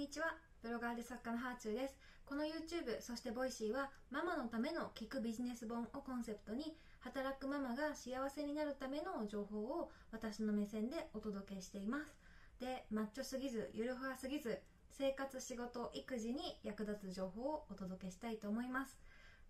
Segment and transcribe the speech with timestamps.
[0.00, 0.34] にちは。
[0.62, 1.94] ブロガーで作家のハーチューです。
[2.24, 12.16] この YouTube、そしてボイシーは、ママのための聞くビジネス本をコンセプトに、働くママが幸せになるための情報を私の目線でお届けしています。
[12.58, 18.96] で、マッチョすぎず、ゆるふわすぎず、生活、仕事、育児に役立つ情報をお届けしたいと思います。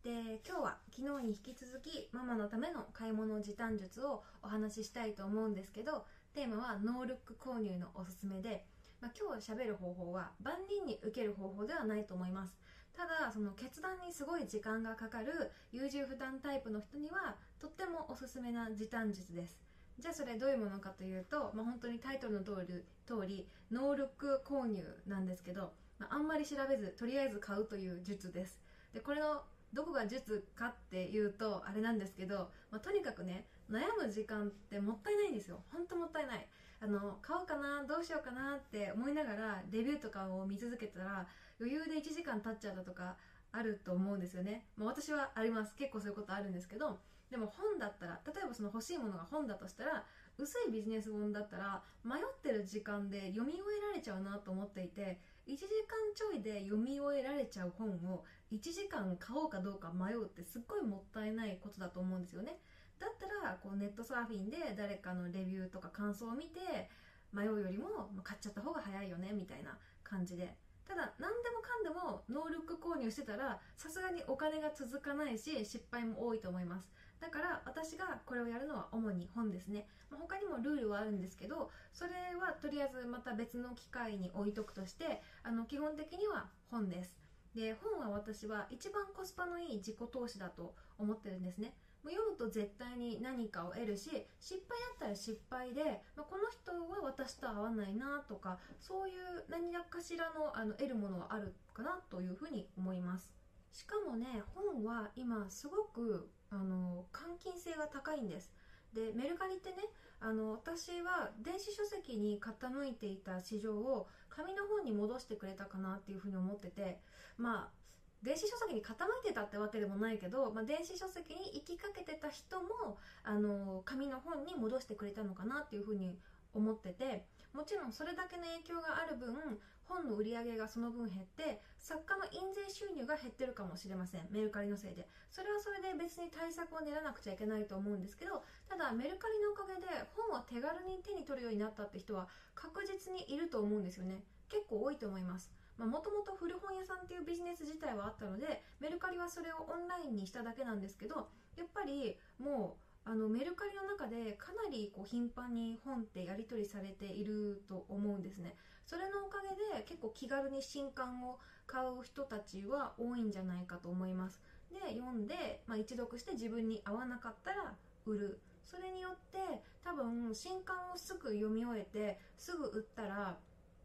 [0.02, 8.66] で、今日は昨日に引き続き、ママのための買い物時短術をお話ししたいと思うんですけど、テーマはノールック購入のおすすめで、
[9.00, 12.54] まあ、今日喋る方法は万人に受ける方法ではないと思います。
[12.94, 19.58] ただその決断にすごい時間がかかる優柔不断タイプの人にはとってもおすすめな時短術です。
[19.98, 28.60] じゃあそれどういうものかというと、まあ、本当にタイトルの通り通りノールック購入なんですけど、まあ、あんまり調べずとりあえず買うという術です。
[28.92, 29.42] でこれの
[29.72, 35.62] どこが術かっていうとあれなんですけど、まあ、とにかくね悩む時間ってもったいないんですよ。
[35.72, 36.46] 本当もったいない。
[36.82, 41.26] あの買おうかなどうしようかなって思いながらレビューとかを見続けたら
[41.60, 43.16] 余裕で1時間経っちゃったとか
[43.52, 45.74] あると思うんですよね、まあ、私はあります。
[45.74, 46.98] 結構そういうことあるんですけど
[47.30, 50.04] でも本だったら例えばその欲しいものが本だとしたら
[50.36, 55.66] 薄いビジネス本だったら迷ってる時間で読み終えられちゃうなと思っていて1時間
[56.14, 62.58] ちょいで読み終えられちゃう本を1時間買おうかどうか迷うってすっごいもったいないことだと思うんですよね。
[62.98, 66.90] だったらこうネットサーフィンで誰かのレビューとか感想を見て
[67.32, 70.56] 迷うよりも買っちゃった方が早いよねみたいな感じで。
[70.86, 76.90] ただ何でもかんでもノールック購入してたらさすがにお金が続かないし失敗も多いと思います。
[77.20, 87.29] だから私がこれをやるのは主に本ですね、ま、他にもルールはあるんですけどそれはとりあえずまた別の機会に置いとくとしてあの基本的には本です。
[87.54, 91.74] で本は私は一番コスパのいい自己投資だと思ってるんですね。
[92.04, 94.08] 読むと絶対に何かを得るし
[94.40, 103.30] 失敗だったら失敗で、まあ、この人は私と合わないなとかそういう何かしらのあの得るものはあるかなというふうに思います。
[103.72, 108.50] しかもね本は今すごくあの換金性が高いんです。
[108.94, 109.76] でメルカリってね
[110.20, 116.98] あの私は電子書籍に傾いていた市場を紙の本に戻してくれたかなっていうふうに思ってて
[117.38, 117.80] まあ
[118.22, 118.92] 電子書籍に傾
[119.24, 126.18] いてたってわけでもないけど、まあ、電子書籍に行きかけてた人もあの紙の本に戻してくれたのかなっていうふうに
[126.52, 134.28] 思っててもちろんそれだけの影響がある分本の売り上げがその分減って作家の印税収入が減ってるかもしれません。
[134.30, 135.08] メルカリのせいで。
[135.30, 144.22] それはそれで別に対策を練らなくちゃいけないと思うんですけどただメルカリのおかげで本を手軽に手に取るようになったって人は確実にいると思うんですよね。
[144.48, 145.50] 結構多いと思います。
[145.78, 158.54] もともと古本屋さんっていうビジネス自体はあったのでメルカリはそれをオンラインにしただけなんですけどやっぱりもうあのメルカリの中でかなりこう頻繁に本ってやり取りされていると思うんですね。
[158.86, 164.40] それのおかげで結構気軽に新刊を買う人たちは多いんじゃないかと思います。
[164.70, 167.74] で読んで、まあ、一読して自分に合わなかったら
[168.06, 168.40] 売る。
[168.64, 169.38] それによって
[169.82, 173.36] 多分新刊をすぐ読み終えてすぐ売ったら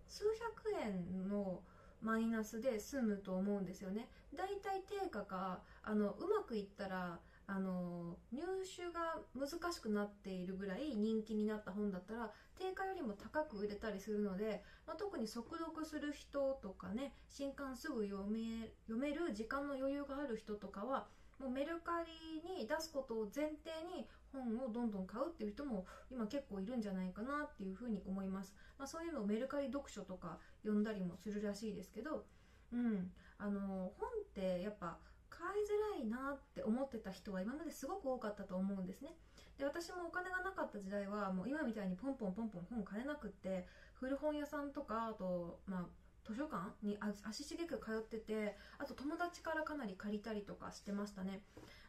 [0.08, 1.62] 数百円の
[2.02, 4.08] マイナスで済むと思うんですよね。
[4.36, 21.08] だいたい定価かあのうまくいったらあの入手が難しくなっているぐらい人気になった本だったら定価よりも高く売れたりするので、まあ、特に速読する人とかね新刊すぐ読め読める時間の余裕がある人とかは
[21.40, 32.26] もうメルカリに出すことを前提に本をどんどん買うっていう人も今結構いるんじゃないかなっていうふうに思います、まあ、そういうのをメルカリ読書とか読んだりもするらしいですけど
[32.74, 33.12] うん。
[33.38, 34.98] あの本ってやっぱ
[35.38, 39.16] 買いづらいなって思ってた人は今まですごく多かったと思うんですね。
[39.57, 45.85] で私もお金がなかった時代はもう今みたいにポンポンポンポン本買えなくって古本屋さんとかあとまあ
[46.25, 51.41] 図書館に足しげく通っててあと友達からかなり借りたりとかしてましたね。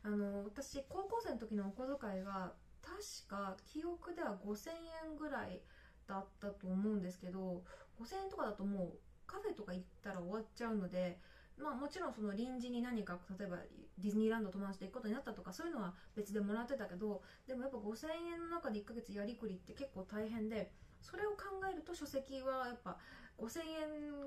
[0.03, 2.53] あの私高校生の時のお小遣いが
[2.83, 4.71] 確か記憶では5000
[5.11, 5.61] 円ぐらい
[6.07, 7.65] だったと思うんですけど
[8.01, 11.19] 5000円とかだともうカフェとか行ったら終わっちゃうので
[11.59, 13.57] まあもちろんその臨時に何か例えば
[13.99, 20.71] ディズニーランド友達と行くことになったとかそういうのは別でもらってたけどでもやっぱ5000円の中で1ヶ月やりくりって結構大変で
[21.01, 22.99] それを考えると書籍はやっぱ
[23.39, 23.61] 5000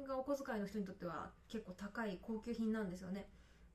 [0.01, 3.27] 円がお小遣いの人にとっては結構高い高級品なんですよね。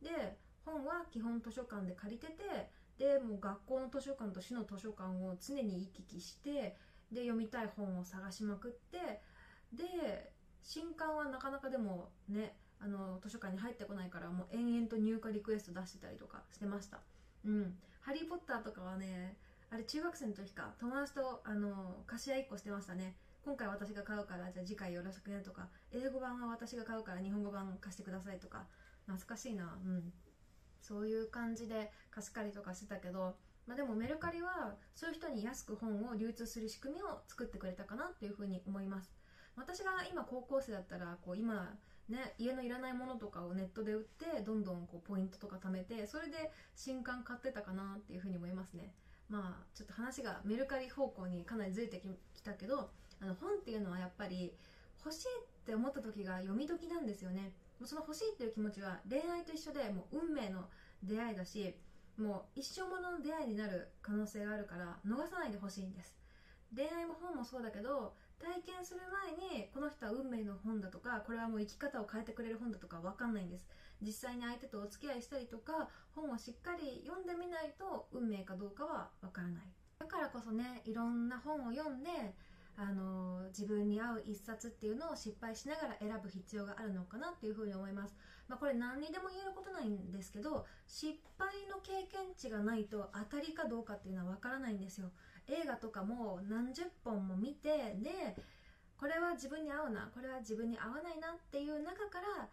[0.02, 6.76] で本は基本図書館で借りててでもう学校の図書館と市の図書館を常に行き来して
[7.12, 9.20] で読みたい本を探しまくって
[9.72, 17.00] で新刊はなかなかでもねあの図書館に入ってこないからもう延々と入荷リクエスト出してたりとかしてました。
[17.44, 19.38] うん「ハリー・ポッター」とかはね
[19.70, 23.16] あれ中学生の時か友達とあの貸し合いっこしてましたね。
[23.42, 28.66] 今回私が買うからじゃあ次回よろしくねとか英語版は私が買うから日本語版貸してくださいとか。
[29.06, 29.78] 懐かしいな。
[29.84, 30.12] うん。
[30.80, 33.36] そういう感じで貸し借りとかしてたけど
[33.66, 39.10] まあ、でもメルカリはそういう人に安く本を流通する仕組みを作ってくれたかなっていうふうに思います。
[39.56, 41.78] 私が今高校生だったらこう今
[42.08, 48.92] ね、家のいらないものとかをネットで売ってどんどんこうポイントとか貯めてそれで新刊買ってたかなっていうふうに思いますね。
[49.30, 52.02] まあちょっと話がメルカリ方向にかなりずれて
[52.34, 52.90] きたけど
[53.20, 54.52] あの本っていうのはやっぱり
[55.02, 57.52] 欲しいって思った時が読み時なんですよね。
[57.82, 60.68] その欲しいっていう気持ちは恋愛と一緒でもう運命の
[61.02, 61.74] 出会いだし
[62.18, 66.18] もう一生ものの出会いになる可能性があるから逃さないでほしいんです。
[66.74, 73.66] 恋愛も本もそうだけど体験する前にこの人は運命の本だとかこれはもう生き方を変えてくれる本だとか分かんないんです。
[74.02, 79.62] 実際に相手とお付き合いしたりとか本をしっかり読んでみないと運命かどうかは分からない。
[79.98, 82.10] だからこそねいろんな本を読んで
[82.76, 88.14] あの自分に合う一冊っていうのを失敗しながら選ぶ必要があるのかなっていうふうに思います、
[88.48, 95.10] まあ、これ何にでも言えることないんですけど失敗の経験値がないと当たりかどうかっていうのは分からないんですよ。
[95.46, 98.34] 映画とかも何十本も見てで
[98.96, 102.48] これは自分に合うなこれは自分に合わないなっていう中から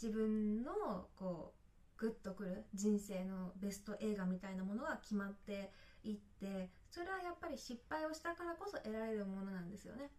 [0.00, 1.54] 自分のこ
[1.96, 5.70] うグッとくる人生のベスト映画みたいなものが決まって
[6.02, 10.12] いってそれはやっぱり失敗をしたからこそ得られるものなんですよね。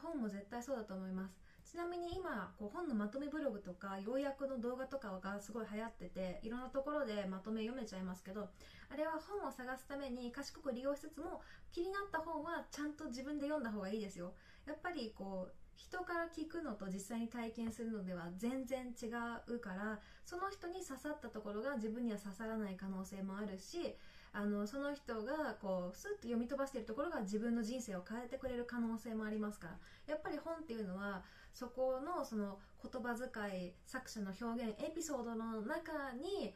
[0.00, 1.34] 本も絶対そうだと思います。
[1.64, 8.50] ちなみに今こう本のまとめブログとか要約の動画とかがすごい流行ってていろんなところでまとめ読めちゃいますけど
[8.88, 11.40] あれは本を探すために賢く利用しつつも
[11.72, 14.34] 気になった本はちゃんと自分で読んだ方がいいですよ。
[14.66, 19.06] やっぱりこう人から聞くのと実際に体験するのでは全然違
[19.48, 23.96] うからその人に刺さったところが自分には刺さらない可能性もあるし
[24.34, 29.78] あのその人がこうスッと読み飛ばしているところが自分の人生を変えてくれる可能性もありますから。
[30.06, 36.54] やっぱり本っていうのはそこのその言葉遣い作者の表現エピソードの中に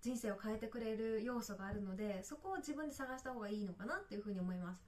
[0.00, 4.80] 人生を変えてくれる要素があるのでそこを自分で探した方がいいのかなっていうふうに思います、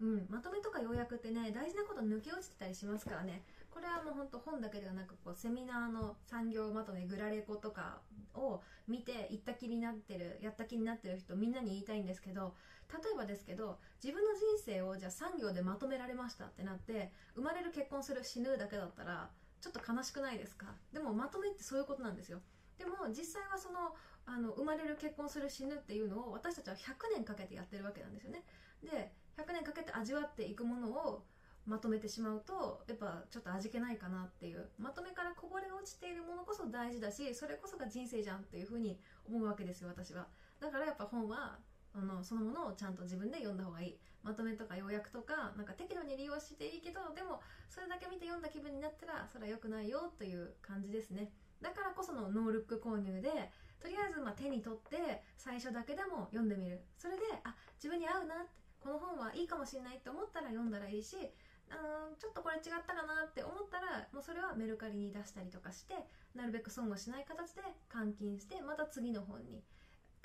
[0.00, 3.42] うん、まとめとか要約ってね大事なこと抜け落ちてたりしますからね。
[3.76, 7.98] これはもう本当本だけではなくこうセミナーの産業まとめグラレコとか
[8.32, 12.54] を見て行った気になってるやった気になってる人みんなに言いたいんですけど
[12.90, 19.28] 例えばですけど自分の人生をじゃあ産業でまとめられましたってなって生まれる結婚する死ぬだけだったら
[19.60, 20.68] ちょっと悲しくないですか？
[20.94, 22.40] でもまとめってそういうことなんですよ。
[22.78, 23.94] でも実際はその
[24.24, 28.42] あの生まれる結婚する死ぬっていうのを私たちは100年かけてやってるわけなんですよね。
[28.82, 31.24] で100年かけて味わっていくものを
[31.66, 34.68] まとめてしまうとやっぱちょっと味気ないかなっていう。
[34.78, 38.98] まとめからこぼれ落ちているものこそ大事だしそれこそが人生じゃんっていうふうに
[39.28, 40.26] 思うわけですよ私は。
[40.60, 41.58] だからやっぱ本は
[41.94, 43.98] あのそのものをちゃんと自分で読んだ方がいい。
[44.22, 51.30] まとめとか要約とかなんか適度に利用していいけどでもそれだけ見て読んだ気分になったらそれは良くないよという感じですね。
[51.62, 53.30] だからこそのノールック購入で
[53.80, 56.82] とりあえずま手に取って最初だけでも読んでみる。
[56.98, 58.46] それであ自分に合うな
[58.80, 61.16] この本はいいかもしれないって思ったら読んだらいいし
[61.70, 65.94] うんちょっとこれ違ったかなって思ったらもうそれはメルカリに出したりとかして
[66.34, 69.62] なるべく損をしない形で換金してまた次の本に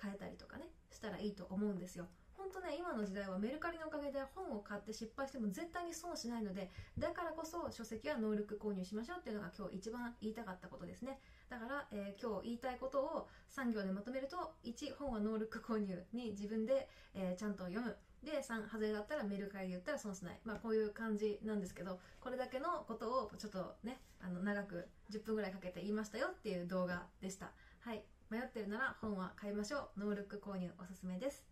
[0.02, 2.08] 変えたりとかねしたらいいと思うんですよ。
[2.42, 11.20] 本当ね今の時代はメルカリのおかげで本を買って失敗しても絶対に損しないのでだからこそ書籍はノールック購入しましょうっていうのが今日一番言いたかったことですね。
[11.50, 17.96] だから、えー、今日言いたいことを3行でまとめると1本はノールック購入に自分で、えー、ちゃんと読む。
[18.24, 20.40] で3外れだったらメルカリで言ったら損しない。
[20.44, 27.52] まあこういう感じなんですけどこれだけのことをちょっとねあの長く10分ぐらいかけて言いましたよっていう動画でした。
[27.80, 28.04] はい。
[28.30, 30.00] 迷ってるなら本は買いましょう。
[30.00, 31.44] ノールック購入おすすめです。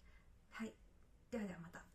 [0.52, 0.74] はい。
[1.32, 1.89] ではではまた。